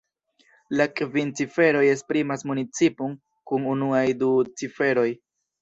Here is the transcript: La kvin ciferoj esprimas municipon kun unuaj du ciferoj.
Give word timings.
La 0.79 0.87
kvin 0.99 1.33
ciferoj 1.41 1.83
esprimas 1.89 2.45
municipon 2.53 3.13
kun 3.51 3.71
unuaj 3.75 4.03
du 4.25 4.35
ciferoj. 4.63 5.09